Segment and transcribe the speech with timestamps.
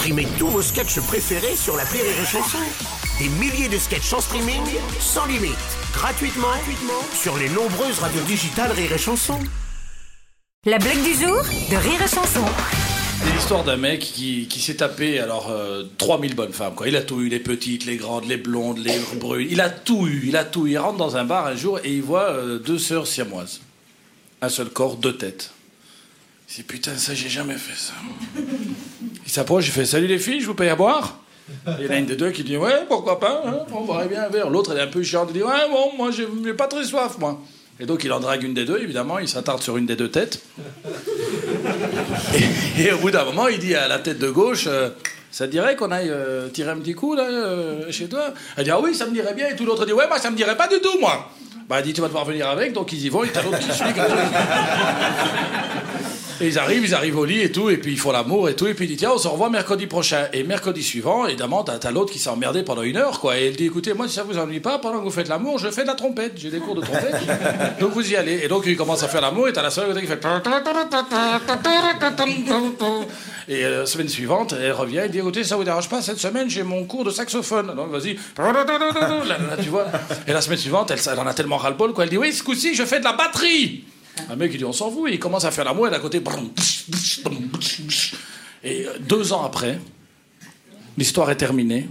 [0.00, 2.56] Streamez tous vos sketchs préférés sur la Rire et Chanson.
[3.18, 4.62] Des milliers de sketchs en streaming,
[4.98, 5.50] sans limite,
[5.92, 9.38] gratuitement, gratuitement sur les nombreuses radios digitales Rire et Chanson.
[10.64, 12.40] La blague du jour de Rire et Chanson.
[13.22, 16.88] C'est l'histoire d'un mec qui, qui s'est tapé alors euh, 3000 bonnes femmes quoi.
[16.88, 19.48] Il a tout eu, les petites, les grandes, les blondes, les brunes.
[19.50, 20.70] Il a tout eu, il a tout eu.
[20.70, 23.60] Il rentre dans un bar un jour et il voit euh, deux sœurs siamoises.
[24.40, 25.52] Un seul corps, deux têtes.
[26.50, 27.92] Il dit putain ça j'ai jamais fait ça.
[29.24, 31.18] Il s'approche, il fait salut les filles, je vous paye à boire.
[31.78, 34.08] Il y en a une des deux qui dit ouais pourquoi pas, hein, on boirait
[34.08, 34.50] bien un verre.
[34.50, 37.18] L'autre elle est un peu chiante, elle dit ouais bon moi j'ai pas très soif
[37.18, 37.40] moi.
[37.78, 40.10] Et donc il en drague une des deux évidemment, il s'attarde sur une des deux
[40.10, 40.42] têtes.
[42.34, 44.90] Et, et au bout d'un moment, il dit à la tête de gauche euh,
[45.30, 48.32] Ça te dirait qu'on aille euh, tirer un petit coup là, euh, chez toi?
[48.56, 49.48] Elle dit Ah oui, ça me dirait bien.
[49.48, 51.30] Et tout l'autre dit Ouais, moi, ça me dirait pas du tout, moi.
[51.68, 52.72] Bah, elle dit Tu vas devoir venir avec.
[52.72, 53.84] Donc ils y vont, et t'as l'autre qui suit.
[56.40, 58.56] Et ils arrivent, ils arrivent au lit et tout, et puis ils font l'amour et
[58.56, 60.26] tout, et puis il dit tiens, on se revoit mercredi prochain.
[60.32, 63.38] Et mercredi suivant, évidemment, t'as, l'autre qui s'est emmerdé pendant une heure, quoi.
[63.38, 65.58] Et elle dit écoutez, moi si ça vous ennuie pas, pendant que vous faites l'amour,
[65.58, 67.16] je fais de la trompette, j'ai des cours de trompette,
[67.80, 68.40] donc vous y allez.
[68.42, 70.20] Et donc il commence à faire l'amour, et t'as la soeur qui fait.
[73.48, 76.18] Et euh, la semaine suivante, elle revient, elle dit écoutez, ça vous dérange pas, cette
[76.18, 77.74] semaine j'ai mon cours de saxophone.
[77.74, 78.16] Donc vas-y.
[79.62, 79.86] Tu vois.
[80.26, 82.04] Et la semaine suivante, elle, elle en a tellement ras-le-bol, quoi.
[82.04, 83.84] Elle dit oui, ce coup-ci, je fais de la batterie.
[84.28, 85.10] Un mec, il dit, on s'en fout.
[85.10, 86.22] Et il commence à faire l'amour, et d'à côté.
[88.62, 89.78] Et deux ans après,
[90.98, 91.88] l'histoire est terminée.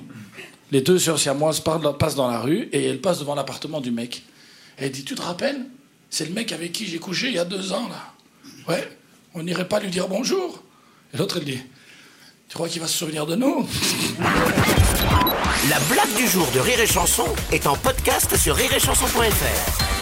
[0.72, 4.23] Les deux sœurs siamoises passent dans la rue, et elles passent devant l'appartement du mec.
[4.77, 5.66] Elle dit, tu te rappelles?
[6.11, 8.13] C'est le mec avec qui j'ai couché il y a deux ans, là.
[8.67, 8.97] Ouais,
[9.33, 10.63] on n'irait pas lui dire bonjour.
[11.13, 11.59] Et l'autre, elle dit,
[12.47, 13.67] tu crois qu'il va se souvenir de nous?
[15.69, 19.98] La blague du jour de Rire et Chanson est en podcast sur rireetchanson.fr.